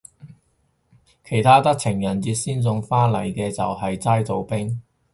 [1.23, 4.81] 其他得情人節先送花嚟嘅就係齋做兵